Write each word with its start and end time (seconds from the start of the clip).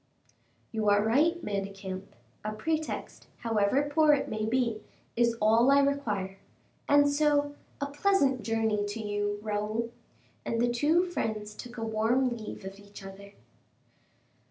"You 0.71 0.89
are 0.89 1.03
right, 1.05 1.39
Manicamp; 1.45 2.15
a 2.43 2.53
pretext, 2.53 3.27
however 3.41 3.83
poor 3.93 4.13
it 4.13 4.27
may 4.29 4.47
be, 4.47 4.81
is 5.15 5.37
all 5.39 5.69
I 5.69 5.79
require. 5.81 6.39
And 6.89 7.07
so, 7.07 7.53
a 7.79 7.85
pleasant 7.85 8.41
journey 8.41 8.83
to 8.83 8.99
you, 8.99 9.37
Raoul!" 9.43 9.91
And 10.43 10.59
the 10.59 10.71
two 10.71 11.03
friends 11.03 11.53
took 11.53 11.77
a 11.77 11.83
warm 11.85 12.35
leave 12.35 12.65
of 12.65 12.79
each 12.79 13.05
other. 13.05 13.33